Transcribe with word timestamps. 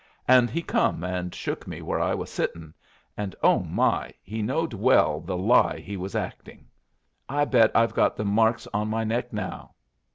And 0.27 0.49
he 0.49 0.63
come 0.63 1.03
and 1.03 1.31
shook 1.35 1.67
me 1.67 1.83
where 1.83 1.99
I 1.99 2.15
was 2.15 2.31
sittin', 2.31 2.73
and 3.15 3.35
oh, 3.43 3.59
my, 3.59 4.11
he 4.23 4.41
knowed 4.41 4.73
well 4.73 5.19
the 5.21 5.37
lie 5.37 5.77
he 5.77 5.95
was 5.95 6.15
acting. 6.15 6.65
I 7.29 7.45
bet 7.45 7.69
I've 7.75 7.93
got 7.93 8.15
the 8.17 8.25
marks 8.25 8.65
on 8.73 8.87
my 8.87 9.03
neck 9.03 9.31
now. 9.31 9.75